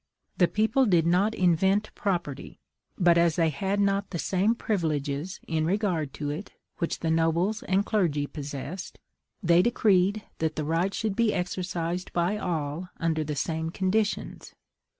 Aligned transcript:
The 0.37 0.47
people 0.47 0.87
did 0.87 1.05
not 1.05 1.35
invent 1.35 1.91
property; 1.93 2.59
but 2.97 3.19
as 3.19 3.35
they 3.35 3.49
had 3.51 3.79
not 3.79 4.09
the 4.09 4.17
same 4.17 4.55
privileges 4.55 5.39
in 5.47 5.63
regard 5.63 6.11
to 6.15 6.31
it, 6.31 6.53
which 6.79 7.01
the 7.01 7.11
nobles 7.11 7.61
and 7.61 7.85
clergy 7.85 8.25
possessed, 8.25 8.97
they 9.43 9.61
decreed 9.61 10.23
that 10.39 10.55
the 10.55 10.65
right 10.65 10.91
should 10.95 11.15
be 11.15 11.35
exercised 11.35 12.11
by 12.13 12.39
all 12.39 12.89
under 12.99 13.23
the 13.23 13.35
same 13.35 13.69
conditions. 13.69 14.55